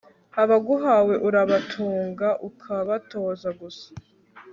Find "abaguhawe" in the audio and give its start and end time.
0.41-1.13